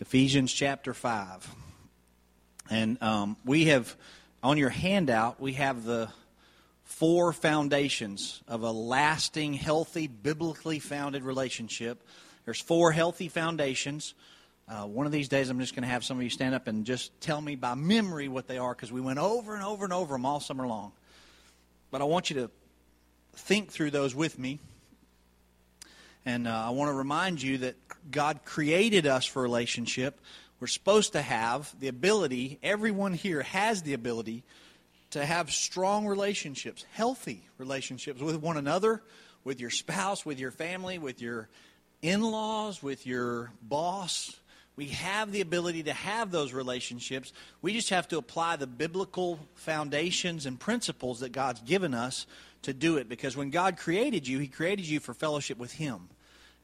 [0.00, 1.54] Ephesians chapter 5.
[2.70, 3.94] And um, we have,
[4.42, 6.08] on your handout, we have the
[6.84, 12.02] four foundations of a lasting, healthy, biblically founded relationship.
[12.46, 14.14] There's four healthy foundations.
[14.66, 16.66] Uh, one of these days, I'm just going to have some of you stand up
[16.66, 19.84] and just tell me by memory what they are because we went over and over
[19.84, 20.92] and over them all summer long.
[21.90, 22.50] But I want you to
[23.34, 24.60] think through those with me.
[26.30, 27.74] And uh, I want to remind you that
[28.08, 30.20] God created us for relationship.
[30.60, 34.44] We're supposed to have the ability, everyone here has the ability
[35.10, 39.02] to have strong relationships, healthy relationships with one another,
[39.42, 41.48] with your spouse, with your family, with your
[42.00, 44.38] in laws, with your boss.
[44.76, 47.32] We have the ability to have those relationships.
[47.60, 52.24] We just have to apply the biblical foundations and principles that God's given us
[52.62, 53.08] to do it.
[53.08, 56.08] Because when God created you, He created you for fellowship with Him.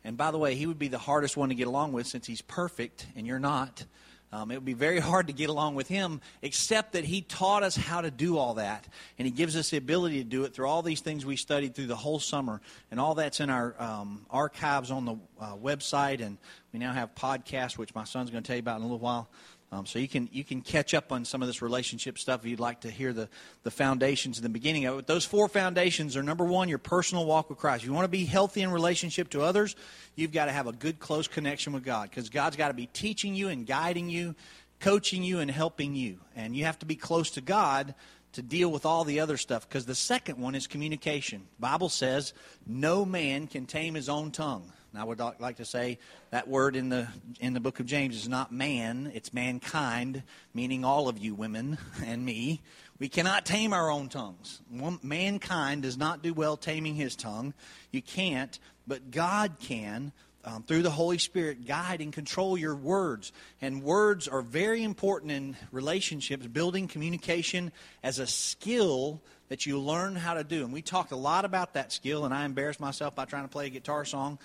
[0.06, 2.26] And by the way, He would be the hardest one to get along with since
[2.26, 3.84] He's perfect and you're not.
[4.32, 7.62] Um, it would be very hard to get along with him, except that he taught
[7.62, 8.86] us how to do all that.
[9.18, 11.74] And he gives us the ability to do it through all these things we studied
[11.74, 12.60] through the whole summer.
[12.90, 16.20] And all that's in our um, archives on the uh, website.
[16.20, 16.38] And
[16.72, 18.98] we now have podcasts, which my son's going to tell you about in a little
[18.98, 19.28] while.
[19.72, 22.50] Um, so you can you can catch up on some of this relationship stuff if
[22.50, 23.28] you'd like to hear the,
[23.64, 25.06] the foundations in the beginning of it.
[25.06, 27.82] Those four foundations are number one, your personal walk with Christ.
[27.82, 29.74] If you want to be healthy in relationship to others,
[30.14, 32.86] you've got to have a good close connection with God because God's got to be
[32.86, 34.36] teaching you and guiding you,
[34.78, 37.94] coaching you and helping you, and you have to be close to God
[38.34, 41.42] to deal with all the other stuff because the second one is communication.
[41.58, 42.34] The Bible says
[42.66, 44.70] no man can tame his own tongue.
[44.92, 45.98] And I would like to say
[46.30, 47.08] that word in the
[47.40, 50.22] in the book of James is not man, it's mankind,
[50.54, 52.62] meaning all of you women and me.
[52.98, 54.60] We cannot tame our own tongues.
[55.02, 57.52] Mankind does not do well taming his tongue.
[57.90, 60.12] You can't, but God can.
[60.44, 63.32] Um, through the Holy Spirit, guide and control your words.
[63.60, 67.72] And words are very important in relationships, building communication
[68.04, 70.62] as a skill that you learn how to do.
[70.62, 73.48] And we talked a lot about that skill, and I embarrassed myself by trying to
[73.48, 74.38] play a guitar song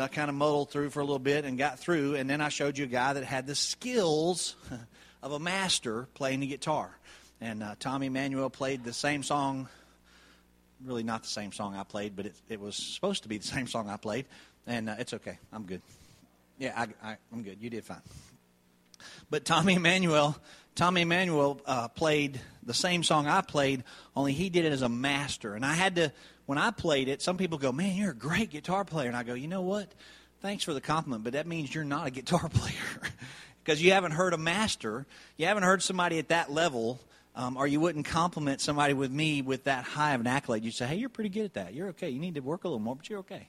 [0.00, 2.16] I kind of muddled through for a little bit and got through.
[2.16, 4.56] And then I showed you a guy that had the skills
[5.22, 6.90] of a master playing the guitar.
[7.40, 9.68] And uh, Tommy Emmanuel played the same song,
[10.84, 13.46] really not the same song I played, but it, it was supposed to be the
[13.46, 14.26] same song I played.
[14.66, 15.38] And uh, it's okay.
[15.52, 15.82] I'm good.
[16.58, 17.58] Yeah, I, I'm good.
[17.60, 18.02] You did fine.
[19.30, 20.36] But Tommy Emmanuel,
[20.74, 23.84] Tommy Emmanuel uh, played the same song I played,
[24.14, 25.54] only he did it as a master.
[25.54, 26.12] And I had to
[26.46, 29.08] when I played it, some people go, Man, you're a great guitar player.
[29.08, 29.92] And I go, You know what?
[30.40, 33.12] Thanks for the compliment, but that means you're not a guitar player.
[33.64, 35.06] because you haven't heard a master,
[35.36, 36.98] you haven't heard somebody at that level,
[37.36, 40.64] um, or you wouldn't compliment somebody with me with that high of an accolade.
[40.64, 41.74] You'd say, Hey, you're pretty good at that.
[41.74, 42.10] You're okay.
[42.10, 43.48] You need to work a little more, but you're okay.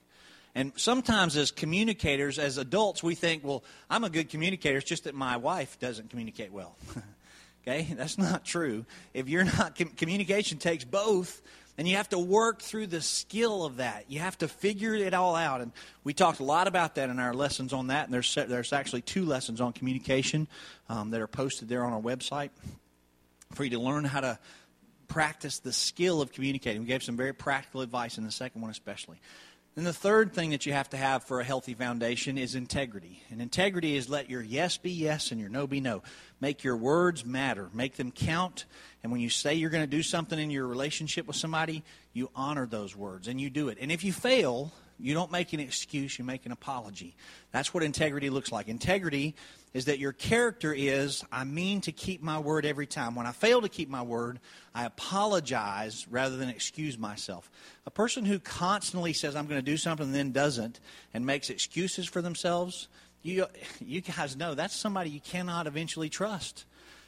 [0.53, 4.78] And sometimes, as communicators, as adults, we think, well, I'm a good communicator.
[4.78, 6.75] It's just that my wife doesn't communicate well.
[7.68, 7.88] okay?
[7.96, 8.85] That's not true.
[9.13, 11.41] If you're not, communication takes both
[11.81, 14.05] and you have to work through the skill of that.
[14.07, 15.61] You have to figure it all out.
[15.61, 15.71] And
[16.03, 18.05] we talked a lot about that in our lessons on that.
[18.05, 20.47] And there's, there's actually two lessons on communication
[20.89, 22.51] um, that are posted there on our website
[23.55, 24.37] for you to learn how to
[25.07, 26.83] practice the skill of communicating.
[26.83, 29.19] We gave some very practical advice in the second one, especially.
[29.73, 33.23] Then the third thing that you have to have for a healthy foundation is integrity.
[33.31, 36.03] And integrity is let your yes be yes and your no be no.
[36.39, 38.65] Make your words matter, make them count.
[39.03, 42.29] And when you say you're going to do something in your relationship with somebody, you
[42.35, 43.78] honor those words and you do it.
[43.81, 47.16] And if you fail, you don't make an excuse, you make an apology.
[47.51, 48.67] That's what integrity looks like.
[48.67, 49.35] Integrity
[49.73, 53.16] is that your character is I mean to keep my word every time.
[53.16, 54.40] When I fail to keep my word,
[54.75, 57.50] I apologize rather than excuse myself.
[57.85, 60.79] A person who constantly says I'm going to do something and then doesn't
[61.13, 62.88] and makes excuses for themselves,
[63.23, 63.47] you
[63.79, 66.66] you guys know that's somebody you cannot eventually trust.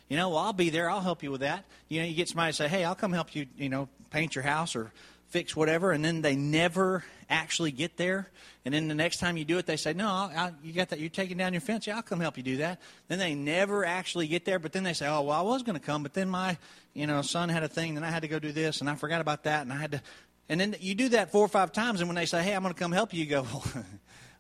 [0.10, 0.90] You know, well, I'll be there.
[0.90, 1.66] I'll help you with that.
[1.90, 4.36] You know, you get somebody to say, "Hey, I'll come help you." You know, paint
[4.36, 4.92] your house or
[5.30, 8.30] fix whatever, and then they never actually get there.
[8.66, 10.90] And then the next time you do it, they say, "No, I, I, you got
[10.90, 11.00] that.
[11.00, 11.88] You're taking down your fence.
[11.88, 14.60] Yeah, I'll come help you do that." Then they never actually get there.
[14.60, 16.58] But then they say, "Oh, well, I was going to come, but then my,
[16.94, 18.96] you know, son had a thing, and I had to go do this, and I
[18.96, 20.02] forgot about that, and I had to."
[20.50, 22.62] And then you do that four or five times, and when they say, "Hey, I'm
[22.62, 23.86] going to come help you," you go, "Well, I'm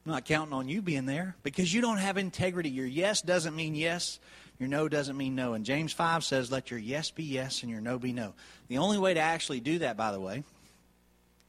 [0.06, 2.69] not counting on you being there because you don't have integrity.
[2.69, 4.19] Your yes doesn't mean yes."
[4.59, 5.53] Your no doesn't mean no.
[5.53, 8.33] And James 5 says, let your yes be yes and your no be no.
[8.67, 10.44] The only way to actually do that, by the way,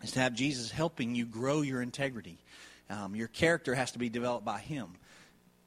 [0.02, 2.38] is to have Jesus helping you grow your integrity.
[2.90, 4.88] Um, your character has to be developed by Him.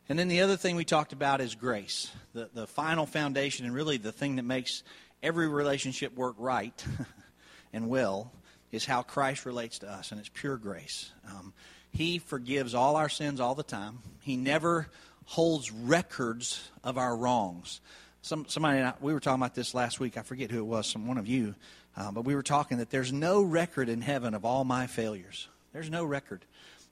[0.09, 3.75] And then the other thing we talked about is grace, the, the final foundation, and
[3.75, 4.83] really the thing that makes
[5.21, 6.85] every relationship work right
[7.73, 8.31] and well
[8.71, 11.11] is how Christ relates to us, and it's pure grace.
[11.27, 11.53] Um,
[11.91, 13.99] he forgives all our sins all the time.
[14.21, 14.87] He never
[15.27, 17.81] holds records of our wrongs.
[18.21, 20.18] Some, somebody, we were talking about this last week.
[20.18, 21.53] I forget who it was, some one of you,
[21.95, 25.50] uh, but we were talking that there's no record in heaven of all my failures.
[25.74, 26.45] There's no record.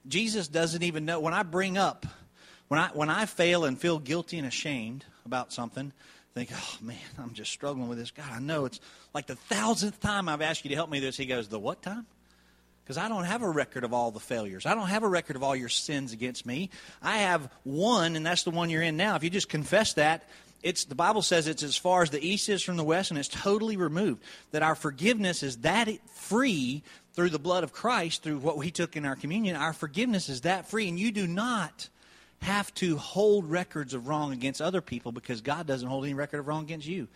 [0.08, 1.20] Jesus doesn't even know.
[1.20, 2.06] When I bring up,
[2.68, 5.92] when I when I fail and feel guilty and ashamed about something,
[6.36, 8.12] think, oh man, I'm just struggling with this.
[8.12, 8.82] God, I know it's
[9.14, 11.16] like the thousandth time I've asked you to help me this.
[11.16, 12.06] He goes, the what time?
[12.86, 14.68] Because I don't have a record of all the failures.
[14.68, 16.70] I don't have a record of all your sins against me.
[17.02, 19.16] I have one, and that's the one you're in now.
[19.16, 20.30] If you just confess that,
[20.62, 23.20] it's the Bible says it's as far as the east is from the west, and
[23.20, 24.22] it's totally removed.
[24.52, 26.84] That our forgiveness is that free
[27.14, 29.56] through the blood of Christ, through what we took in our communion.
[29.56, 31.90] Our forgiveness is that free, and you do not
[32.42, 36.40] have to hold records of wrong against other people because God doesn't hold any record
[36.40, 37.08] of wrong against you.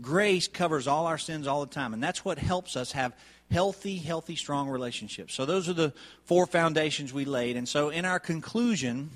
[0.00, 3.14] Grace covers all our sins all the time, and that's what helps us have
[3.50, 5.34] healthy, healthy, strong relationships.
[5.34, 5.92] So, those are the
[6.24, 7.56] four foundations we laid.
[7.56, 9.10] And so, in our conclusion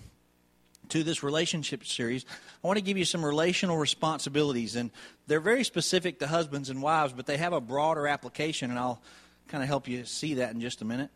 [0.88, 2.25] to this relationship series,
[2.62, 4.77] I want to give you some relational responsibilities.
[4.77, 4.91] And
[5.27, 9.03] they're very specific to husbands and wives, but they have a broader application, and I'll
[9.49, 11.11] kind of help you see that in just a minute.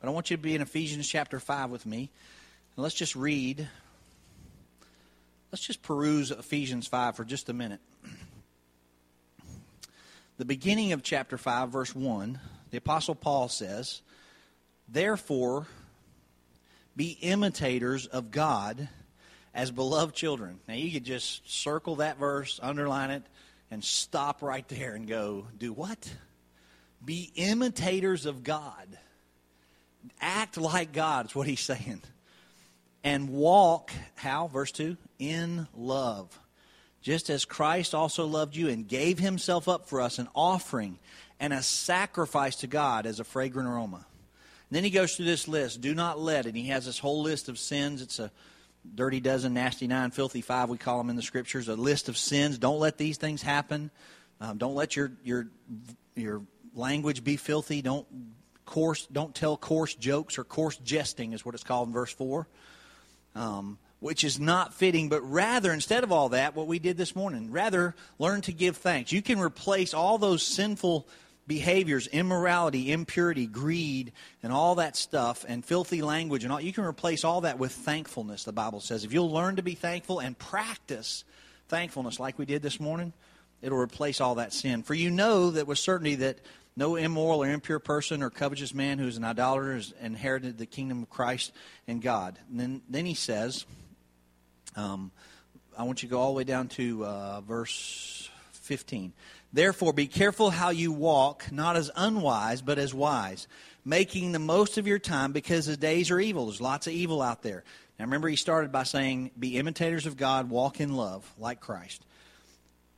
[0.00, 2.10] But I want you to be in Ephesians chapter 5 with me.
[2.76, 3.68] And let's just read.
[5.52, 7.80] Let's just peruse Ephesians 5 for just a minute.
[10.40, 12.40] The beginning of chapter 5, verse 1,
[12.70, 14.00] the Apostle Paul says,
[14.88, 15.66] Therefore,
[16.96, 18.88] be imitators of God
[19.52, 20.58] as beloved children.
[20.66, 23.22] Now, you could just circle that verse, underline it,
[23.70, 26.10] and stop right there and go, Do what?
[27.04, 28.96] Be imitators of God.
[30.22, 32.00] Act like God, is what he's saying
[33.04, 34.46] and walk, how?
[34.46, 36.38] Verse 2 in love.
[37.02, 40.98] Just as Christ also loved you and gave himself up for us, an offering
[41.38, 43.96] and a sacrifice to God as a fragrant aroma.
[43.96, 45.80] And then he goes through this list.
[45.80, 48.02] Do not let, and he has this whole list of sins.
[48.02, 48.30] It's a
[48.94, 52.16] dirty dozen, nasty nine, filthy five, we call them in the scriptures, a list of
[52.16, 52.58] sins.
[52.58, 53.90] Don't let these things happen.
[54.40, 55.48] Um, don't let your, your,
[56.14, 56.42] your
[56.74, 57.82] language be filthy.
[57.82, 58.06] Don't
[58.64, 62.46] coarse, don't tell coarse jokes or coarse jesting is what it's called in verse 4
[63.34, 67.14] um, which is not fitting, but rather, instead of all that, what we did this
[67.14, 69.12] morning, rather learn to give thanks.
[69.12, 71.06] You can replace all those sinful
[71.46, 74.12] behaviors, immorality, impurity, greed,
[74.42, 76.60] and all that stuff, and filthy language, and all.
[76.60, 79.04] You can replace all that with thankfulness, the Bible says.
[79.04, 81.24] If you'll learn to be thankful and practice
[81.68, 83.12] thankfulness like we did this morning,
[83.62, 84.82] it'll replace all that sin.
[84.82, 86.38] For you know that with certainty that
[86.76, 90.66] no immoral or impure person or covetous man who is an idolater has inherited the
[90.66, 91.52] kingdom of Christ
[91.86, 92.38] and God.
[92.48, 93.66] And then, then he says,
[94.76, 95.10] um,
[95.76, 99.12] I want you to go all the way down to uh, verse 15.
[99.52, 103.48] Therefore, be careful how you walk, not as unwise, but as wise,
[103.84, 106.46] making the most of your time because the days are evil.
[106.46, 107.64] There's lots of evil out there.
[107.98, 112.04] Now, remember, he started by saying, Be imitators of God, walk in love, like Christ.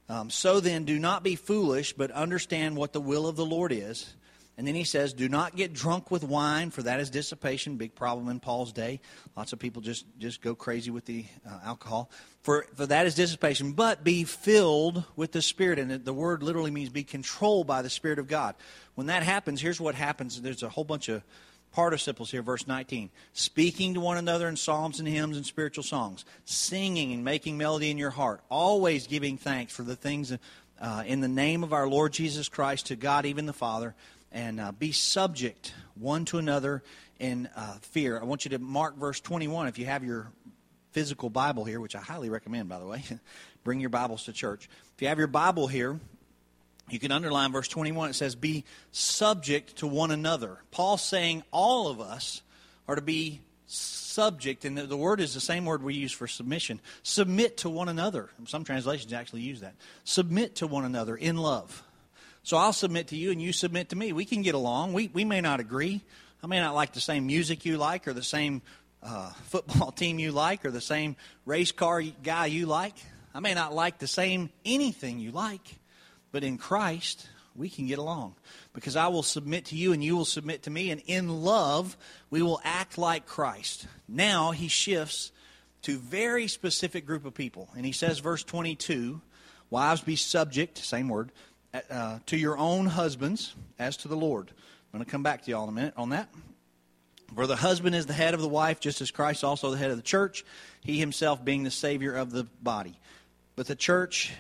[0.09, 3.73] Um, so then, do not be foolish, but understand what the will of the Lord
[3.73, 4.13] is.
[4.59, 7.77] And then he says, Do not get drunk with wine, for that is dissipation.
[7.77, 9.01] Big problem in Paul's day.
[9.37, 12.11] Lots of people just, just go crazy with the uh, alcohol.
[12.43, 13.73] For, for that is dissipation.
[13.73, 15.79] But be filled with the Spirit.
[15.79, 18.55] And the word literally means be controlled by the Spirit of God.
[18.95, 20.41] When that happens, here's what happens.
[20.41, 21.23] There's a whole bunch of
[21.73, 23.11] participles here, verse 19.
[23.33, 27.91] Speaking to one another in psalms and hymns and spiritual songs, singing and making melody
[27.91, 30.37] in your heart, always giving thanks for the things
[30.81, 33.95] uh, in the name of our Lord Jesus Christ to God, even the Father,
[34.33, 36.83] and uh, be subject one to another
[37.19, 38.21] in uh, fear.
[38.21, 40.29] I want you to mark verse 21 if you have your
[40.93, 43.03] physical Bible here, which I highly recommend, by the way.
[43.65, 44.69] Bring your Bibles to church.
[44.95, 45.99] If you have your Bible here,
[46.89, 48.11] you can underline verse 21.
[48.11, 50.59] It says, Be subject to one another.
[50.71, 52.43] Paul's saying all of us
[52.89, 56.27] are to be subject, and the, the, word is the same word we use for
[56.27, 56.81] submission.
[57.03, 58.29] Submit to one another.
[58.47, 59.75] Some translations actually use that.
[60.05, 61.83] Submit to one another in love.
[62.43, 64.13] So I'll submit to you, and you submit to me.
[64.13, 64.93] We can get along.
[64.93, 66.01] We, we may not agree.
[66.43, 68.63] I may not like the same music you like, or the same
[69.03, 72.97] uh, football team you like, or the same race car guy you like.
[73.35, 75.79] I may not like the same anything you like.
[76.33, 78.35] But in Christ, we can get along
[78.73, 81.97] because I will submit to you and you will submit to me, and in love,
[82.31, 83.87] we will act like Christ.
[84.09, 85.31] Now he shifts
[85.83, 89.21] to very specific group of people, and he says, verse 22,
[89.69, 91.33] wives be subject, same word,
[91.91, 94.51] uh, to your own husbands as to the Lord.
[94.93, 96.29] I'm going to come back to y'all in a minute on that.
[97.35, 99.91] For the husband is the head of the wife, just as Christ also the head
[99.91, 100.45] of the church,
[100.83, 102.99] he himself being the Savior of the body.
[103.57, 104.33] But the church,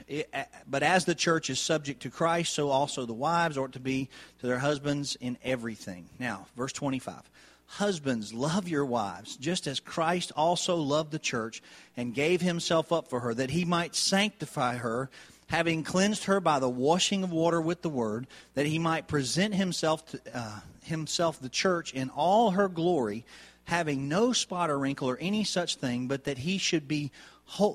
[0.66, 4.08] but as the church is subject to Christ, so also the wives ought to be
[4.40, 6.08] to their husbands in everything.
[6.18, 7.30] Now, verse 25.
[7.66, 11.62] Husbands, love your wives, just as Christ also loved the church
[11.96, 15.08] and gave himself up for her, that he might sanctify her,
[15.52, 19.54] having cleansed her by the washing of water with the word, that he might present
[19.54, 23.22] himself to uh, himself the church in all her glory,
[23.64, 27.12] having no spot or wrinkle or any such thing, but that he should be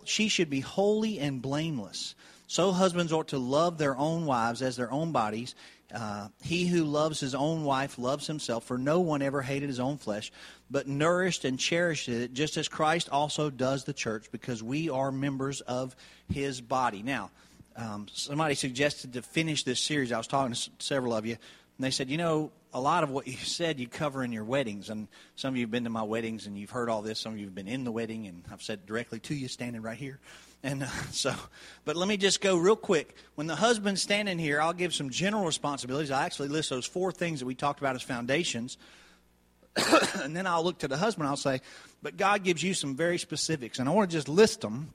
[0.06, 2.16] she should be holy and blameless.
[2.48, 5.54] So husbands ought to love their own wives as their own bodies.
[5.94, 9.80] Uh, he who loves his own wife loves himself, for no one ever hated his
[9.80, 10.32] own flesh,
[10.72, 15.12] but nourished and cherished it, just as Christ also does the church, because we are
[15.12, 15.96] members of
[16.28, 17.04] his body.
[17.04, 17.30] Now,
[17.78, 20.12] um, somebody suggested to finish this series.
[20.12, 23.10] I was talking to several of you, and they said, you know, a lot of
[23.10, 24.90] what you said you cover in your weddings.
[24.90, 27.20] And some of you have been to my weddings and you've heard all this.
[27.20, 29.82] Some of you have been in the wedding, and I've said directly to you, standing
[29.82, 30.20] right here.
[30.64, 31.34] And uh, so,
[31.86, 33.16] but let me just go real quick.
[33.36, 36.12] When the husband's standing here, I'll give some general responsibilities.
[36.12, 38.78] I actually list those four things that we talked about as foundations.
[40.24, 41.28] and then I'll look to the husband.
[41.28, 41.62] I'll say,
[42.02, 43.80] but God gives you some very specifics.
[43.80, 44.94] And I want to just list them,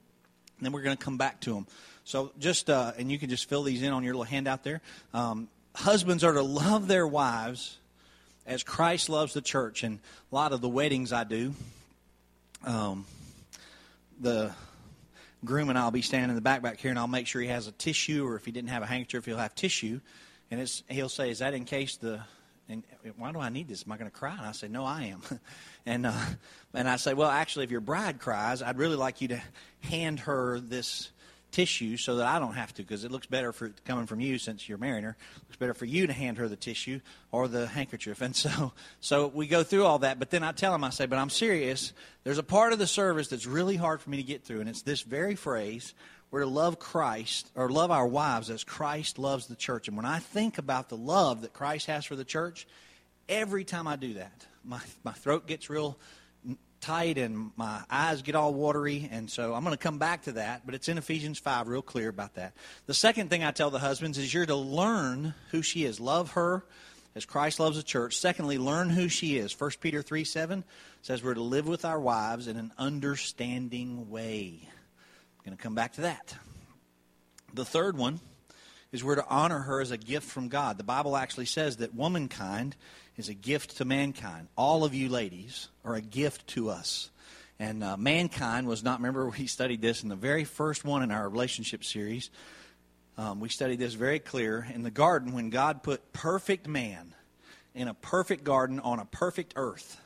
[0.63, 1.67] and then we're going to come back to them.
[2.05, 4.79] So just, uh, and you can just fill these in on your little handout there.
[5.13, 7.77] Um, husbands are to love their wives
[8.45, 9.83] as Christ loves the church.
[9.83, 9.99] And
[10.31, 11.53] a lot of the weddings I do,
[12.65, 13.05] um,
[14.21, 14.53] the
[15.43, 17.49] groom and I'll be standing in the back back here, and I'll make sure he
[17.49, 19.99] has a tissue, or if he didn't have a handkerchief, he'll have tissue.
[20.49, 22.21] And it's, he'll say, "Is that in case the?"
[22.69, 22.83] And
[23.17, 23.83] why do I need this?
[23.85, 24.31] Am I going to cry?
[24.31, 25.21] And I say, "No, I am."
[25.85, 26.25] and uh,
[26.73, 29.41] and I say, "Well, actually, if your bride cries, I'd really like you to
[29.81, 31.11] hand her this
[31.53, 34.37] tissue so that I don't have to because it looks better for coming from you
[34.37, 35.15] since you're marrying her.
[35.37, 36.99] It looks better for you to hand her the tissue
[37.31, 38.21] or the handkerchief.
[38.21, 41.05] And so so we go through all that, but then I tell him I say,
[41.05, 41.93] "But I'm serious.
[42.23, 44.69] There's a part of the service that's really hard for me to get through and
[44.69, 45.93] it's this very phrase,
[46.31, 49.87] we're to love Christ or love our wives as Christ loves the church.
[49.87, 52.65] And when I think about the love that Christ has for the church,
[53.29, 55.97] every time I do that, my my throat gets real
[56.83, 59.07] tight and my eyes get all watery.
[59.11, 61.81] And so I'm going to come back to that, but it's in Ephesians 5, real
[61.81, 62.53] clear about that.
[62.85, 65.99] The second thing I tell the husbands is you're to learn who she is.
[65.99, 66.65] Love her
[67.15, 68.17] as Christ loves the church.
[68.17, 69.57] Secondly, learn who she is.
[69.57, 70.63] 1 Peter 3 7
[71.01, 74.67] says we're to live with our wives in an understanding way.
[74.67, 76.35] I'm going to come back to that.
[77.53, 78.19] The third one
[78.91, 80.77] is we're to honor her as a gift from God.
[80.77, 82.75] The Bible actually says that womankind
[83.17, 84.47] is a gift to mankind.
[84.57, 87.09] All of you ladies are a gift to us.
[87.59, 91.11] And uh, mankind was not, remember, we studied this in the very first one in
[91.11, 92.29] our relationship series.
[93.17, 94.67] Um, we studied this very clear.
[94.73, 97.13] In the garden, when God put perfect man
[97.75, 99.99] in a perfect garden on a perfect earth,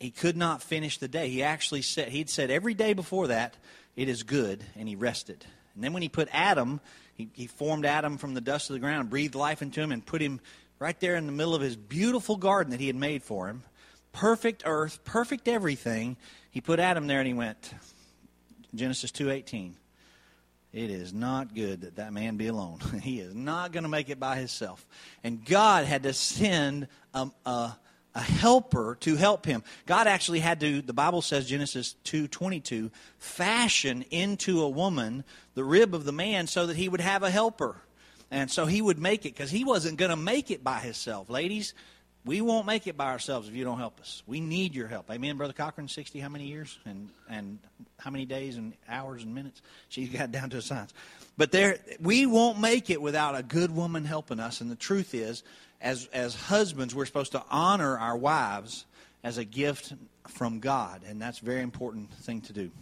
[0.00, 1.28] he could not finish the day.
[1.28, 3.54] He actually said, he'd said every day before that,
[3.96, 5.44] it is good, and he rested.
[5.74, 6.80] And then when he put Adam,
[7.14, 10.04] he, he formed Adam from the dust of the ground, breathed life into him, and
[10.04, 10.40] put him
[10.78, 13.62] right there in the middle of his beautiful garden that he had made for him.
[14.12, 16.16] Perfect earth, perfect everything.
[16.50, 17.72] He put Adam there and he went,
[18.74, 19.72] Genesis 2.18,
[20.72, 22.80] it is not good that that man be alone.
[23.02, 24.86] he is not going to make it by himself.
[25.24, 27.76] And God had to send a, a,
[28.14, 29.62] a helper to help him.
[29.86, 35.94] God actually had to, the Bible says, Genesis 2.22, fashion into a woman the rib
[35.94, 37.76] of the man so that he would have a helper.
[38.30, 41.30] And so he would make it because he wasn't going to make it by himself.
[41.30, 41.74] Ladies,
[42.24, 44.24] we won't make it by ourselves if you don't help us.
[44.26, 45.08] We need your help.
[45.12, 46.76] Amen, Brother Cochran, 60 how many years?
[46.84, 47.60] And, and
[48.00, 49.62] how many days and hours and minutes?
[49.88, 50.92] She's got down to a science.
[51.36, 54.60] But there, we won't make it without a good woman helping us.
[54.60, 55.44] And the truth is,
[55.80, 58.86] as, as husbands, we're supposed to honor our wives
[59.22, 59.92] as a gift
[60.26, 61.02] from God.
[61.06, 62.72] And that's a very important thing to do.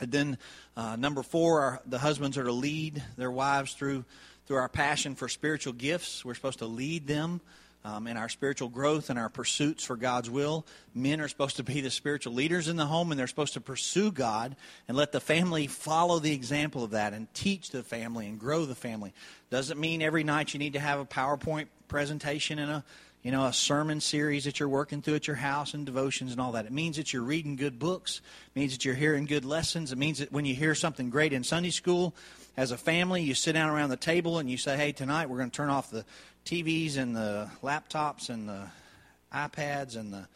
[0.00, 0.38] And then,
[0.76, 4.04] uh, number four, our, the husbands are to lead their wives through
[4.48, 6.24] through our passion for spiritual gifts.
[6.24, 7.42] We're supposed to lead them
[7.84, 10.66] um, in our spiritual growth and our pursuits for God's will.
[10.94, 13.60] Men are supposed to be the spiritual leaders in the home, and they're supposed to
[13.60, 14.56] pursue God
[14.88, 18.64] and let the family follow the example of that and teach the family and grow
[18.64, 19.12] the family.
[19.50, 22.84] Doesn't mean every night you need to have a PowerPoint presentation and a
[23.22, 26.40] you know, a sermon series that you're working through at your house and devotions and
[26.40, 26.66] all that.
[26.66, 28.22] It means that you're reading good books.
[28.54, 29.90] It means that you're hearing good lessons.
[29.90, 32.14] It means that when you hear something great in Sunday school,
[32.58, 35.38] as a family, you sit down around the table and you say, hey, tonight we're
[35.38, 36.04] going to turn off the
[36.44, 38.64] TVs and the laptops and the
[39.32, 40.26] iPads and the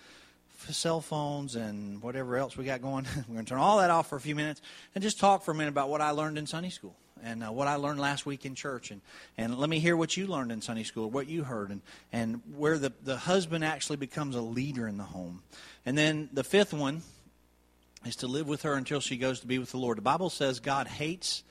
[0.73, 3.05] cell phones and whatever else we got going.
[3.29, 4.63] we're going to turn all that off for a few minutes
[4.95, 7.51] and just talk for a minute about what I learned in Sunday school and uh,
[7.51, 8.93] what I learned last week in church.
[8.93, 9.01] And,
[9.37, 11.81] and let me hear what you learned in Sunday school, what you heard, and,
[12.13, 15.43] and where the, the husband actually becomes a leader in the home.
[15.85, 17.03] And then the fifth one
[18.07, 19.99] is to live with her until she goes to be with the Lord.
[19.99, 21.43] The Bible says God hates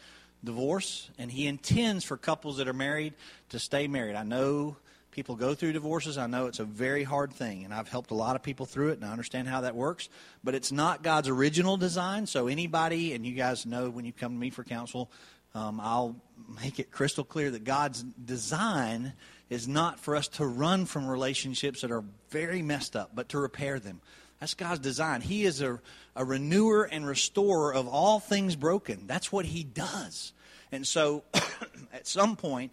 [0.44, 3.14] divorce, and he intends for couples that are married
[3.50, 4.16] to stay married.
[4.16, 4.78] I know
[5.12, 6.18] people go through divorces.
[6.18, 8.90] I know it's a very hard thing, and I've helped a lot of people through
[8.90, 10.10] it, and I understand how that works.
[10.44, 12.26] But it's not God's original design.
[12.26, 15.12] So anybody, and you guys know when you come to me for counsel,
[15.54, 16.16] um, I'll
[16.64, 19.14] make it crystal clear that God's design
[19.50, 23.38] is not for us to run from relationships that are very messed up, but to
[23.38, 24.02] repair them.
[24.42, 25.22] That's God's design.
[25.22, 25.80] He is a,
[26.16, 29.06] a renewer and restorer of all things broken.
[29.06, 30.34] That's what He does.
[30.72, 31.24] And so,
[31.94, 32.72] at some point,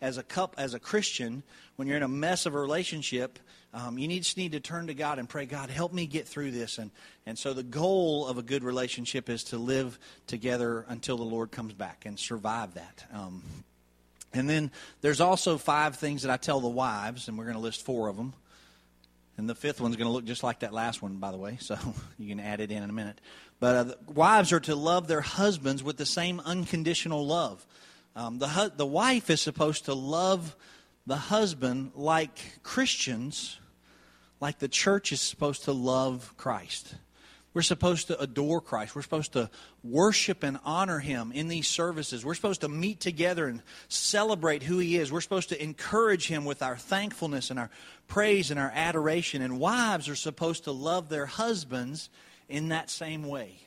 [0.00, 1.42] as a cup, as a Christian,
[1.76, 3.38] when you're in a mess of a relationship,
[3.74, 6.26] um, you need, just need to turn to God and pray, God, help me get
[6.26, 6.78] through this.
[6.78, 6.90] And,
[7.26, 11.50] and so the goal of a good relationship is to live together until the Lord
[11.50, 13.04] comes back and survive that.
[13.12, 13.42] Um,
[14.32, 14.70] and then
[15.02, 18.08] there's also five things that I tell the wives, and we're going to list four
[18.08, 18.32] of them.
[19.40, 21.56] And the fifth one's going to look just like that last one, by the way,
[21.62, 21.78] so
[22.18, 23.22] you can add it in in a minute.
[23.58, 27.66] But uh, wives are to love their husbands with the same unconditional love.
[28.14, 30.54] Um, the, hu- the wife is supposed to love
[31.06, 33.58] the husband like Christians,
[34.42, 36.96] like the church is supposed to love Christ.
[37.52, 38.94] We're supposed to adore Christ.
[38.94, 39.50] We're supposed to
[39.82, 42.24] worship and honor Him in these services.
[42.24, 45.10] We're supposed to meet together and celebrate who He is.
[45.10, 47.70] We're supposed to encourage Him with our thankfulness and our
[48.06, 49.42] praise and our adoration.
[49.42, 52.08] And wives are supposed to love their husbands
[52.48, 53.58] in that same way.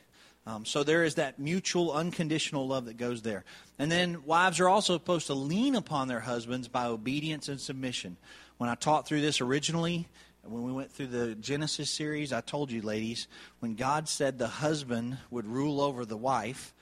[0.46, 3.46] Um, so there is that mutual, unconditional love that goes there.
[3.80, 8.18] And then wives are also supposed to lean upon their husbands by obedience and submission.
[8.58, 10.08] When I taught through this originally,
[10.44, 13.28] when we went through the Genesis series, I told you, ladies,
[13.60, 16.74] when God said the husband would rule over the wife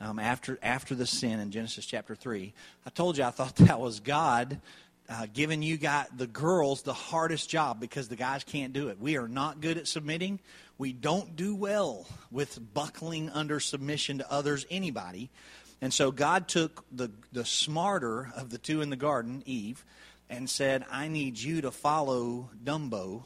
[0.00, 2.52] um, after, after the sin in Genesis chapter 3,
[2.86, 4.60] I told you I thought that was God
[5.08, 9.00] uh, giving you got the girls the hardest job because the guys can't do it.
[9.00, 10.38] We are not good at submitting.
[10.76, 15.30] We don't do well with buckling under submission to others, anybody.
[15.80, 19.84] And so God took the, the smarter of the two in the garden, Eve,
[20.30, 23.24] and said, I need you to follow Dumbo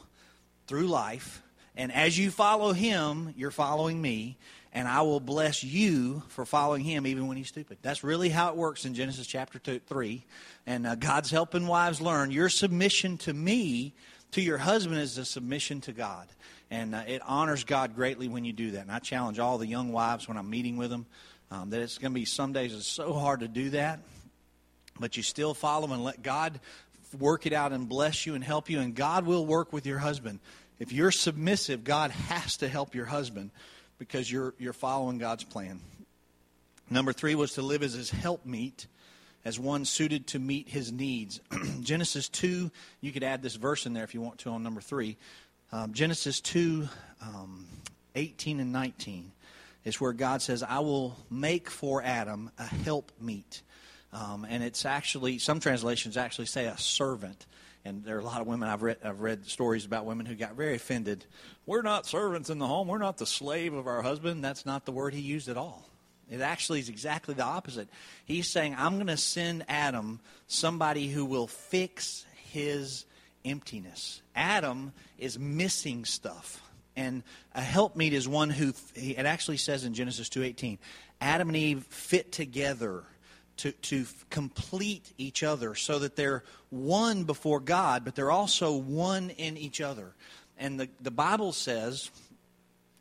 [0.67, 1.41] through life.
[1.75, 4.37] And as you follow him, you're following me.
[4.75, 7.77] And I will bless you for following him even when he's stupid.
[7.81, 10.25] That's really how it works in Genesis chapter two, 3.
[10.65, 13.93] And uh, God's helping wives learn your submission to me,
[14.31, 16.27] to your husband, is a submission to God.
[16.71, 18.81] And uh, it honors God greatly when you do that.
[18.81, 21.05] And I challenge all the young wives when I'm meeting with them
[21.51, 23.99] um, that it's going to be some days it's so hard to do that
[24.99, 26.59] but you still follow and let God
[27.13, 29.99] work it out and bless you and help you, and God will work with your
[29.99, 30.39] husband.
[30.79, 33.51] If you're submissive, God has to help your husband
[33.97, 35.79] because you're, you're following God's plan.
[36.89, 38.87] Number three was to live as his helpmeet,
[39.45, 41.39] as one suited to meet his needs.
[41.81, 42.71] Genesis 2,
[43.01, 45.17] you could add this verse in there if you want to on number three.
[45.71, 46.87] Um, Genesis 2,
[47.21, 47.65] um,
[48.15, 49.31] 18 and 19
[49.85, 53.61] is where God says, I will make for Adam a helpmeet
[54.13, 57.45] um, and it's actually, some translations actually say a servant.
[57.83, 60.35] And there are a lot of women I've read, I've read stories about women who
[60.35, 61.25] got very offended.
[61.65, 62.87] We're not servants in the home.
[62.87, 64.43] We're not the slave of our husband.
[64.43, 65.89] That's not the word he used at all.
[66.29, 67.89] It actually is exactly the opposite.
[68.23, 73.05] He's saying, I'm going to send Adam somebody who will fix his
[73.43, 74.21] emptiness.
[74.35, 76.61] Adam is missing stuff.
[76.95, 77.23] And
[77.55, 80.77] a helpmeet is one who, it actually says in Genesis 2.18,
[81.19, 83.03] Adam and Eve fit together
[83.57, 89.29] to, to complete each other so that they're one before God, but they're also one
[89.31, 90.13] in each other.
[90.57, 92.09] And the, the Bible says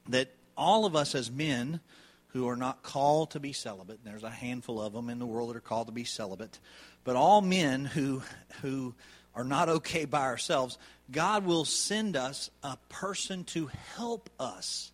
[0.08, 1.80] that all of us as men
[2.28, 5.50] who are not called to be celibate, there's a handful of them in the world
[5.50, 6.58] that are called to be celibate,
[7.04, 8.22] but all men who,
[8.60, 8.94] who
[9.34, 10.78] are not okay by ourselves,
[11.10, 14.92] God will send us a person to help us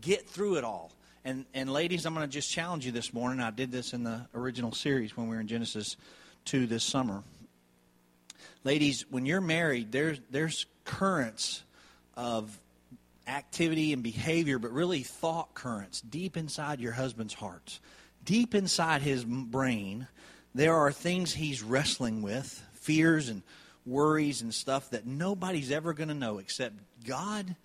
[0.00, 0.92] get through it all.
[1.26, 3.40] And, and ladies, I'm going to just challenge you this morning.
[3.40, 5.96] I did this in the original series when we were in Genesis
[6.44, 7.22] 2 this summer.
[8.62, 11.62] Ladies, when you're married, there's, there's currents
[12.14, 12.60] of
[13.26, 17.80] activity and behavior, but really thought currents deep inside your husband's heart.
[18.22, 20.06] Deep inside his brain,
[20.54, 23.42] there are things he's wrestling with, fears and
[23.86, 26.74] worries and stuff that nobody's ever going to know except
[27.06, 27.56] God,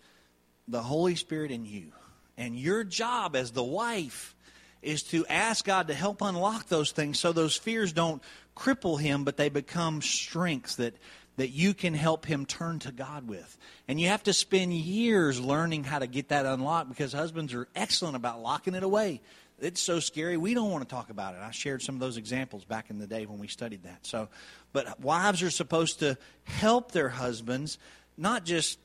[0.65, 1.91] the Holy Spirit, and you.
[2.39, 4.33] And your job as the wife
[4.81, 8.23] is to ask God to help unlock those things so those fears don't
[8.55, 10.95] cripple him, but they become strengths that,
[11.35, 13.57] that you can help him turn to God with.
[13.89, 17.67] And you have to spend years learning how to get that unlocked because husbands are
[17.75, 19.19] excellent about locking it away.
[19.59, 20.37] It's so scary.
[20.37, 21.41] We don't want to talk about it.
[21.41, 24.05] I shared some of those examples back in the day when we studied that.
[24.05, 24.29] So,
[24.71, 27.77] but wives are supposed to help their husbands,
[28.17, 28.79] not just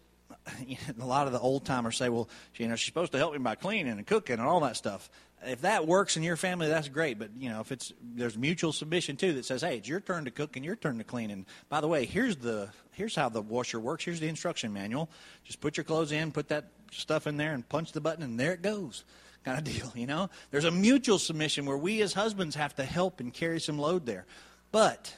[1.00, 3.38] a lot of the old timers say, well, you know, she's supposed to help me
[3.38, 5.10] by cleaning and cooking and all that stuff.
[5.46, 7.18] If that works in your family, that's great.
[7.18, 10.24] But you know, if it's there's mutual submission too that says, hey, it's your turn
[10.24, 11.30] to cook and your turn to clean.
[11.30, 14.04] And by the way, here's the here's how the washer works.
[14.04, 15.10] Here's the instruction manual.
[15.44, 18.40] Just put your clothes in, put that stuff in there, and punch the button, and
[18.40, 19.04] there it goes.
[19.44, 20.30] Kind of deal, you know.
[20.50, 24.06] There's a mutual submission where we as husbands have to help and carry some load
[24.06, 24.24] there.
[24.72, 25.14] But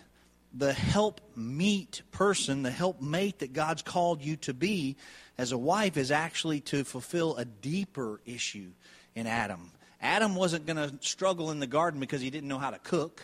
[0.57, 4.97] the help meet person, the help mate that God's called you to be
[5.37, 8.71] as a wife is actually to fulfill a deeper issue
[9.15, 9.71] in Adam.
[10.01, 13.23] Adam wasn't going to struggle in the garden because he didn't know how to cook.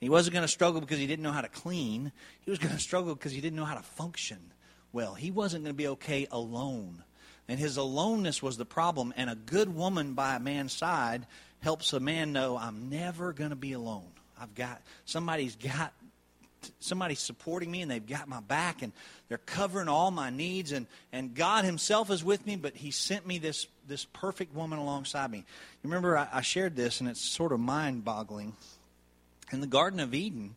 [0.00, 2.12] He wasn't going to struggle because he didn't know how to clean.
[2.40, 4.38] He was going to struggle because he didn't know how to function
[4.92, 5.14] well.
[5.14, 7.04] He wasn't going to be okay alone.
[7.46, 9.12] And his aloneness was the problem.
[9.16, 11.26] And a good woman by a man's side
[11.60, 14.08] helps a man know I'm never going to be alone.
[14.40, 15.92] I've got somebody's got
[16.78, 18.92] somebody's supporting me and they've got my back and
[19.28, 23.26] they're covering all my needs and, and God himself is with me, but he sent
[23.26, 25.38] me this, this perfect woman alongside me.
[25.38, 25.44] You
[25.84, 28.54] remember I, I shared this and it's sort of mind boggling.
[29.52, 30.54] In the Garden of Eden,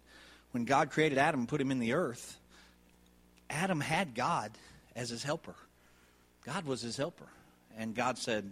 [0.51, 2.37] when God created Adam and put him in the earth,
[3.49, 4.51] Adam had God
[4.95, 5.55] as his helper.
[6.45, 7.27] God was his helper.
[7.77, 8.51] And God said,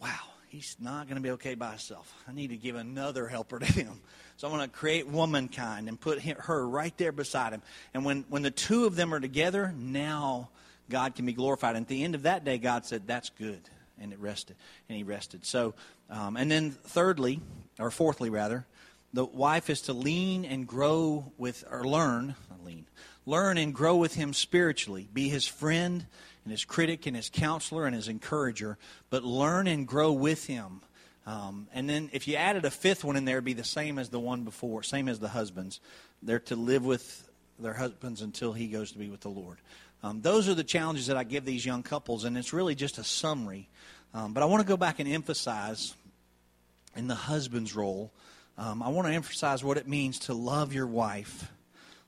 [0.00, 0.08] Wow,
[0.48, 2.12] he's not going to be okay by himself.
[2.26, 4.00] I need to give another helper to him.
[4.36, 7.62] So I'm going to create womankind and put her right there beside him.
[7.94, 10.50] And when, when the two of them are together, now
[10.88, 11.76] God can be glorified.
[11.76, 13.60] And at the end of that day, God said, That's good.
[14.00, 14.56] And it rested.
[14.88, 15.44] And he rested.
[15.44, 15.74] So,
[16.08, 17.40] um, and then thirdly,
[17.80, 18.64] or fourthly rather,
[19.12, 22.86] the wife is to lean and grow with, or learn, lean,
[23.26, 25.08] learn and grow with him spiritually.
[25.12, 26.06] Be his friend
[26.44, 28.78] and his critic and his counselor and his encourager,
[29.10, 30.80] but learn and grow with him
[31.28, 33.98] um, and then if you added a fifth one in there, it'd be the same
[33.98, 35.78] as the one before, same as the husbands.
[36.22, 39.58] They're to live with their husbands until he goes to be with the Lord.
[40.02, 42.96] Um, those are the challenges that I give these young couples, and it's really just
[42.96, 43.68] a summary.
[44.14, 45.94] Um, but I want to go back and emphasize
[46.96, 48.10] in the husband's role,
[48.56, 51.52] um, I want to emphasize what it means to love your wife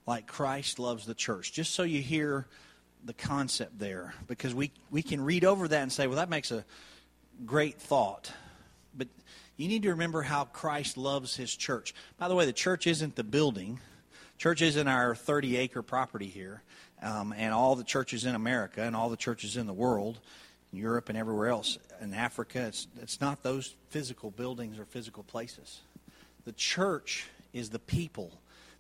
[0.07, 2.47] like Christ loves the church, just so you hear
[3.05, 4.15] the concept there.
[4.27, 6.65] Because we, we can read over that and say, well, that makes a
[7.45, 8.33] great thought.
[8.97, 9.09] But
[9.57, 11.95] you need to remember how Christ loves his church.
[12.19, 13.81] By the way, the church isn't the building.
[14.39, 16.63] Church isn't our 30 acre property here.
[17.03, 20.19] Um, and all the churches in America and all the churches in the world,
[20.73, 25.23] in Europe and everywhere else, in Africa, it's, it's not those physical buildings or physical
[25.23, 25.81] places.
[26.45, 28.33] The church is the people,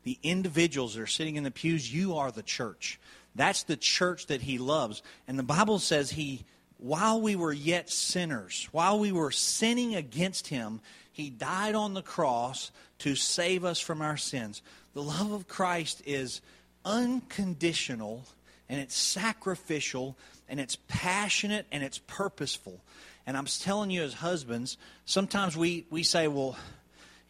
[0.02, 1.92] the individuals that are sitting in the pews.
[1.92, 2.98] You are the church.
[3.34, 5.02] That's the church that he loves.
[5.28, 6.44] And the Bible says he
[6.80, 10.80] while we were yet sinners, while we were sinning against him,
[11.12, 14.62] he died on the cross to save us from our sins.
[14.94, 16.40] The love of Christ is
[16.84, 18.24] unconditional
[18.68, 20.16] and it's sacrificial
[20.48, 22.80] and it's passionate and it's purposeful.
[23.26, 26.56] And I'm telling you, as husbands, sometimes we, we say, well,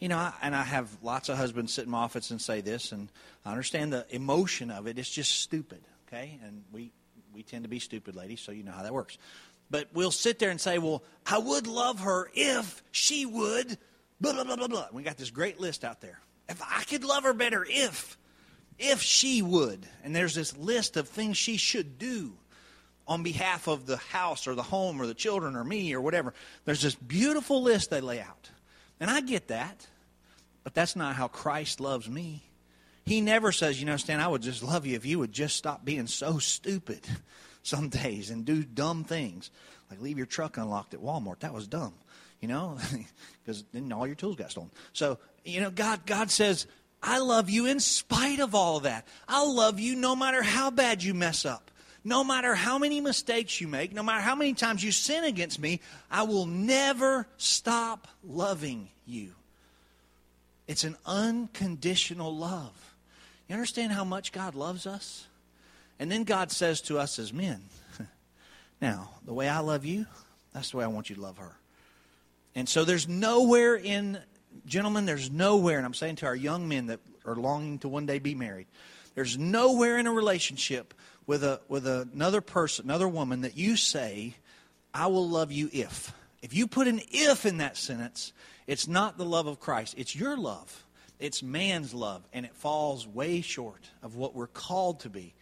[0.00, 2.62] you know, I, and I have lots of husbands sit in my office and say
[2.62, 3.08] this, and
[3.44, 4.98] I understand the emotion of it.
[4.98, 6.38] It's just stupid, okay?
[6.44, 6.90] And we,
[7.34, 9.18] we tend to be stupid ladies, so you know how that works.
[9.70, 13.78] But we'll sit there and say, well, I would love her if she would,
[14.20, 14.86] blah, blah, blah, blah, blah.
[14.92, 16.18] We got this great list out there.
[16.48, 18.18] If I could love her better if,
[18.78, 19.86] if she would.
[20.02, 22.32] And there's this list of things she should do
[23.06, 26.34] on behalf of the house or the home or the children or me or whatever.
[26.64, 28.49] There's this beautiful list they lay out.
[29.00, 29.86] And I get that,
[30.62, 32.42] but that's not how Christ loves me.
[33.06, 35.56] He never says, you know, Stan, I would just love you if you would just
[35.56, 37.00] stop being so stupid
[37.62, 39.50] some days and do dumb things.
[39.90, 41.40] Like leave your truck unlocked at Walmart.
[41.40, 41.94] That was dumb,
[42.40, 42.78] you know,
[43.44, 44.70] because then all your tools got stolen.
[44.92, 46.66] So, you know, God, God says,
[47.02, 49.08] I love you in spite of all of that.
[49.26, 51.70] I'll love you no matter how bad you mess up.
[52.02, 55.58] No matter how many mistakes you make, no matter how many times you sin against
[55.58, 59.32] me, I will never stop loving you.
[60.66, 62.94] It's an unconditional love.
[63.48, 65.26] You understand how much God loves us?
[65.98, 67.62] And then God says to us as men,
[68.80, 70.06] Now, the way I love you,
[70.54, 71.56] that's the way I want you to love her.
[72.54, 74.18] And so there's nowhere in,
[74.64, 78.06] gentlemen, there's nowhere, and I'm saying to our young men that are longing to one
[78.06, 78.66] day be married,
[79.14, 80.94] there's nowhere in a relationship
[81.30, 84.34] with, a, with another person, another woman, that you say,
[84.92, 86.12] I will love you if.
[86.42, 88.32] If you put an if in that sentence,
[88.66, 90.84] it's not the love of Christ, it's your love.
[91.20, 95.32] It's man's love, and it falls way short of what we're called to be.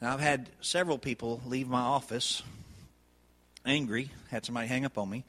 [0.00, 2.44] Now, I've had several people leave my office
[3.66, 5.24] angry, had somebody hang up on me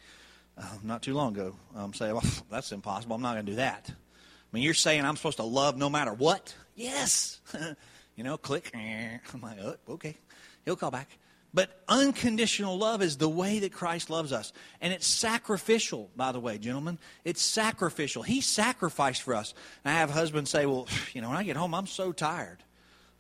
[0.59, 3.15] uh, not too long ago, um, say, well, that's impossible.
[3.15, 3.89] I'm not going to do that.
[3.89, 3.95] I
[4.51, 6.53] mean, you're saying I'm supposed to love no matter what?
[6.75, 7.39] Yes.
[8.19, 8.69] you know, click.
[8.75, 10.17] I'm like, oh, okay.
[10.65, 11.07] He'll call back.
[11.53, 14.51] But unconditional love is the way that Christ loves us.
[14.81, 16.99] And it's sacrificial, by the way, gentlemen.
[17.23, 18.21] It's sacrificial.
[18.21, 19.53] He sacrificed for us.
[19.85, 22.57] And I have husbands say, well, you know, when I get home, I'm so tired.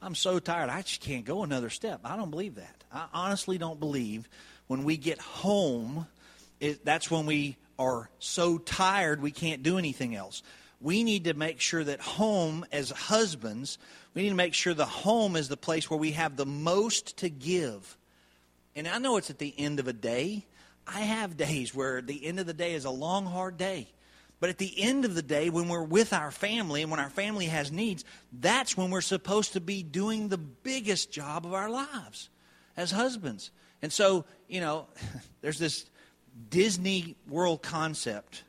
[0.01, 0.69] I'm so tired.
[0.69, 2.01] I just can't go another step.
[2.03, 2.83] I don't believe that.
[2.91, 4.27] I honestly don't believe
[4.67, 6.07] when we get home,
[6.59, 10.43] it, that's when we are so tired we can't do anything else.
[10.81, 13.77] We need to make sure that home, as husbands,
[14.13, 17.17] we need to make sure the home is the place where we have the most
[17.17, 17.97] to give
[18.79, 20.45] and I know it's at the end of a day.
[20.87, 23.89] I have days where the end of the day is a long, hard day.
[24.39, 27.09] But at the end of the day, when we're with our family and when our
[27.09, 31.69] family has needs, that's when we're supposed to be doing the biggest job of our
[31.69, 32.29] lives
[32.77, 33.51] as husbands.
[33.81, 34.87] And so, you know,
[35.41, 35.85] there's this
[36.49, 38.43] Disney World concept,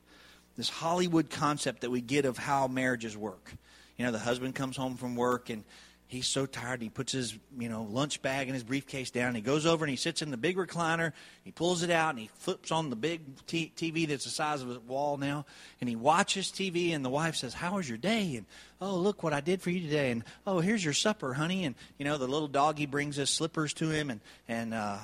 [0.57, 3.53] this Hollywood concept that we get of how marriages work.
[3.97, 5.65] You know, the husband comes home from work and
[6.11, 6.83] he's so tired.
[6.83, 9.35] He puts his you know lunch bag and his briefcase down.
[9.35, 11.13] He goes over and he sits in the big recliner.
[11.45, 14.61] He pulls it out and he flips on the big t- TV that's the size
[14.61, 15.47] of a wall now,
[15.81, 16.95] and he watches TV.
[16.95, 18.47] And the wife says, "How was your day?" And
[18.81, 20.11] oh, look what I did for you today.
[20.11, 21.65] And oh, here's your supper, honey.
[21.65, 24.99] And you know the little doggy brings his slippers to him, and and uh,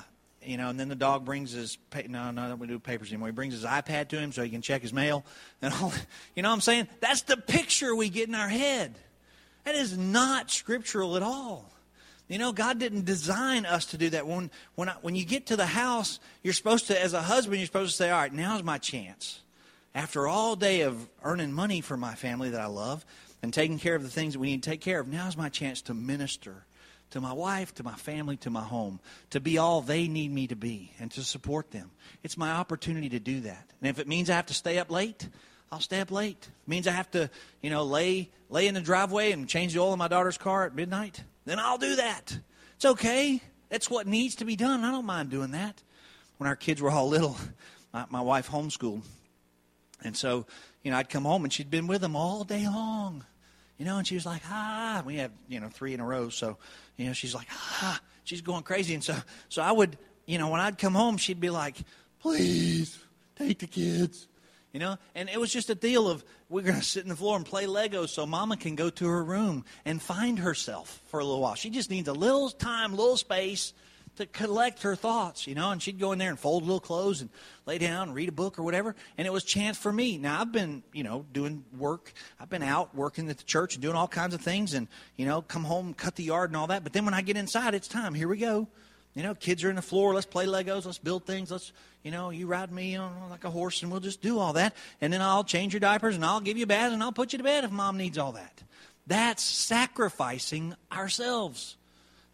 [0.47, 3.29] you know, and then the dog brings his no, no, we do papers anymore.
[3.29, 5.25] He brings his iPad to him so he can check his mail,
[5.61, 5.93] and all.
[6.35, 8.95] You know, what I'm saying that's the picture we get in our head.
[9.65, 11.69] That is not scriptural at all.
[12.27, 14.27] You know, God didn't design us to do that.
[14.27, 17.57] When, when, I, when you get to the house, you're supposed to, as a husband,
[17.57, 19.41] you're supposed to say, all right, now's my chance.
[19.95, 23.05] After all day of earning money for my family that I love
[23.41, 25.49] and taking care of the things that we need to take care of, now's my
[25.49, 26.66] chance to minister
[27.11, 30.47] to my wife, to my family, to my home, to be all they need me
[30.47, 31.91] to be and to support them.
[32.23, 33.65] It's my opportunity to do that.
[33.81, 35.27] And if it means I have to stay up late,
[35.71, 36.47] I'll stay up late.
[36.47, 37.29] It means I have to,
[37.61, 40.65] you know, lay lay in the driveway and change the oil in my daughter's car
[40.65, 41.23] at midnight.
[41.45, 42.37] Then I'll do that.
[42.75, 43.41] It's okay.
[43.69, 44.83] That's what needs to be done.
[44.83, 45.81] I don't mind doing that.
[46.37, 47.37] When our kids were all little,
[47.93, 49.01] my, my wife homeschooled,
[50.03, 50.45] and so
[50.83, 53.25] you know I'd come home and she'd been with them all day long,
[53.77, 55.03] you know, and she was like, ah.
[55.05, 56.57] We have you know three in a row, so
[56.95, 57.99] you know she's like, ah.
[58.23, 59.15] She's going crazy, and so
[59.49, 61.75] so I would, you know, when I'd come home, she'd be like,
[62.19, 62.99] please
[63.37, 64.27] take the kids
[64.77, 64.97] you know?
[65.15, 67.43] And it was just a deal of we're going to sit in the floor and
[67.43, 71.41] play Legos so mama can go to her room and find herself for a little
[71.41, 71.55] while.
[71.55, 73.73] She just needs a little time, little space
[74.17, 77.21] to collect her thoughts, you know, and she'd go in there and fold little clothes
[77.21, 77.29] and
[77.65, 78.95] lay down and read a book or whatever.
[79.17, 80.17] And it was chance for me.
[80.17, 82.13] Now I've been, you know, doing work.
[82.39, 85.25] I've been out working at the church and doing all kinds of things and, you
[85.25, 86.83] know, come home, cut the yard and all that.
[86.83, 88.13] But then when I get inside, it's time.
[88.13, 88.67] Here we go.
[89.13, 90.13] You know, kids are in the floor.
[90.13, 90.85] Let's play Legos.
[90.85, 91.49] Let's build things.
[91.49, 91.71] Let's,
[92.03, 94.75] you know, you ride me on like a horse and we'll just do all that.
[95.01, 97.33] And then I'll change your diapers and I'll give you a bath and I'll put
[97.33, 98.61] you to bed if mom needs all that.
[99.07, 101.76] That's sacrificing ourselves.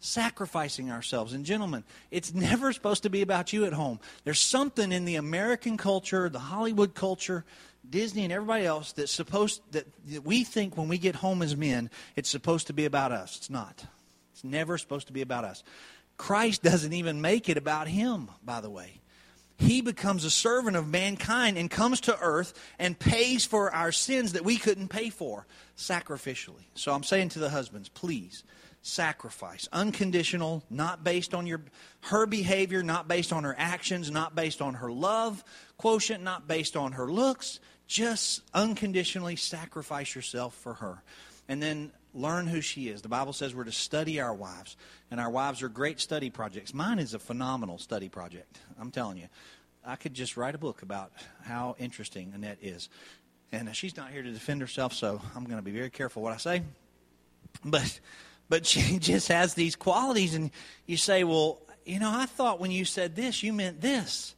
[0.06, 1.32] Sacrificing ourselves.
[1.32, 4.00] And gentlemen, it's never supposed to be about you at home.
[4.24, 7.42] There's something in the American culture, the Hollywood culture,
[7.88, 9.86] Disney and everybody else that's supposed that
[10.22, 13.38] we think when we get home as men, it's supposed to be about us.
[13.38, 13.86] It's not.
[14.34, 15.64] It's never supposed to be about us.
[16.18, 19.00] Christ doesn't even make it about him, by the way.
[19.56, 24.34] He becomes a servant of mankind and comes to earth and pays for our sins
[24.34, 25.46] that we couldn't pay for
[25.78, 26.66] sacrificially.
[26.74, 28.44] So I'm saying to the husbands, please
[28.86, 31.62] sacrifice unconditional not based on your
[32.02, 35.42] her behavior not based on her actions not based on her love
[35.78, 41.02] quotient not based on her looks just unconditionally sacrifice yourself for her
[41.48, 43.02] and then learn who she is.
[43.02, 44.76] The Bible says we're to study our wives,
[45.10, 46.72] and our wives are great study projects.
[46.72, 48.58] Mine is a phenomenal study project.
[48.80, 49.28] I'm telling you.
[49.86, 52.88] I could just write a book about how interesting Annette is.
[53.52, 56.22] And uh, she's not here to defend herself, so I'm going to be very careful
[56.22, 56.62] what I say.
[57.64, 58.00] But
[58.54, 60.52] but she just has these qualities and
[60.86, 64.36] you say, "Well, you know, I thought when you said this, you meant this."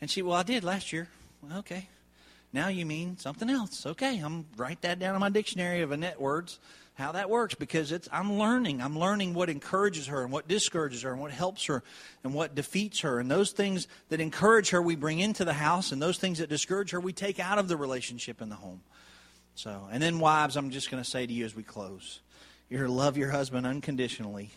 [0.00, 1.08] And she, "Well, I did last year."
[1.42, 1.86] Well, okay.
[2.54, 3.84] Now you mean something else.
[3.84, 6.58] Okay, I'm write that down in my dictionary of Annette words
[6.94, 8.80] how that works because it's I'm learning.
[8.80, 11.82] I'm learning what encourages her and what discourages her and what helps her
[12.24, 13.20] and what defeats her.
[13.20, 16.48] And those things that encourage her we bring into the house and those things that
[16.48, 18.80] discourage her we take out of the relationship in the home.
[19.54, 22.20] So, and then wives, I'm just going to say to you as we close,
[22.72, 24.48] you're to love your husband unconditionally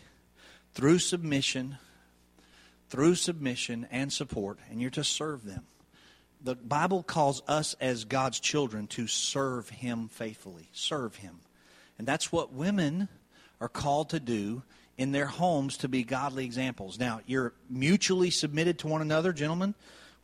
[0.72, 1.76] through submission,
[2.88, 5.66] through submission and support, and you're to serve them.
[6.42, 10.68] The Bible calls us as God's children to serve him faithfully.
[10.72, 11.40] Serve him.
[11.98, 13.08] And that's what women
[13.60, 14.62] are called to do
[14.96, 16.98] in their homes to be godly examples.
[16.98, 19.74] Now, you're mutually submitted to one another, gentlemen.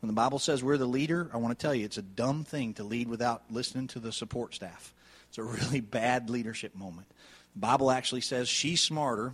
[0.01, 2.45] When the Bible says we're the leader, I want to tell you it's a dumb
[2.45, 4.95] thing to lead without listening to the support staff.
[5.29, 7.09] It's a really bad leadership moment.
[7.55, 9.33] Bible actually says she's smarter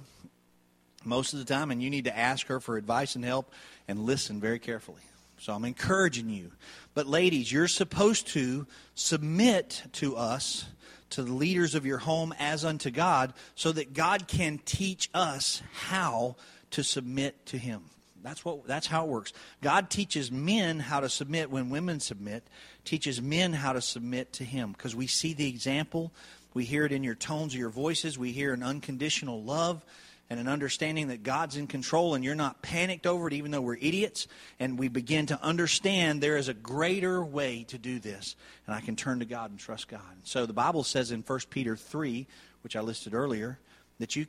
[1.05, 3.53] most of the time, and you need to ask her for advice and help
[3.87, 5.03] and listen very carefully.
[5.39, 6.51] So I'm encouraging you.
[6.95, 10.67] But, ladies, you're supposed to submit to us,
[11.11, 15.63] to the leaders of your home as unto God, so that God can teach us
[15.73, 16.37] how
[16.73, 17.83] to submit to Him.
[18.23, 19.33] That's what that's how it works.
[19.63, 22.43] God teaches men how to submit when women submit,
[22.85, 26.13] teaches men how to submit to him because we see the example,
[26.59, 29.85] we hear it in your tones of your voices, we hear an unconditional love
[30.29, 33.61] and an understanding that God's in control and you're not panicked over it, even though
[33.61, 34.27] we're idiots.
[34.59, 38.35] And we begin to understand there is a greater way to do this.
[38.67, 40.01] And I can turn to God and trust God.
[40.25, 42.27] So the Bible says in 1 Peter 3,
[42.63, 43.61] which I listed earlier,
[44.01, 44.27] that you,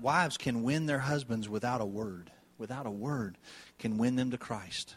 [0.00, 3.36] wives can win their husbands without a word, without a word,
[3.80, 4.94] can win them to Christ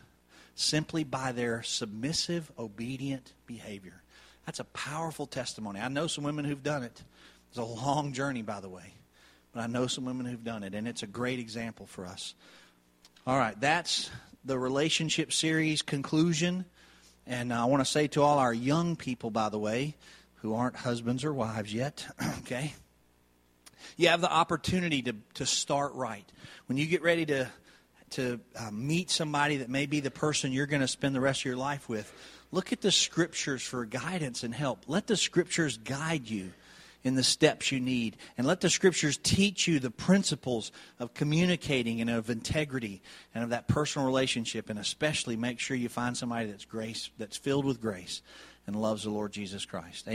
[0.53, 4.03] simply by their submissive, obedient behavior.
[4.51, 5.79] That's a powerful testimony.
[5.79, 7.01] I know some women who've done it.
[7.51, 8.95] It's a long journey, by the way.
[9.53, 12.33] But I know some women who've done it, and it's a great example for us.
[13.25, 14.09] All right, that's
[14.43, 16.65] the relationship series conclusion.
[17.25, 19.95] And I want to say to all our young people, by the way,
[20.41, 22.05] who aren't husbands or wives yet,
[22.39, 22.73] okay?
[23.95, 26.29] You have the opportunity to, to start right.
[26.65, 27.49] When you get ready to,
[28.09, 31.39] to uh, meet somebody that may be the person you're going to spend the rest
[31.39, 32.13] of your life with,
[32.51, 34.85] look at the scriptures for guidance and help.
[34.87, 36.51] Let the scriptures guide you
[37.03, 38.17] in the steps you need.
[38.37, 43.01] And let the scriptures teach you the principles of communicating and of integrity
[43.33, 44.69] and of that personal relationship.
[44.69, 48.21] And especially make sure you find somebody that's grace, that's filled with grace
[48.67, 50.07] and loves the Lord Jesus Christ.
[50.07, 50.09] Amen.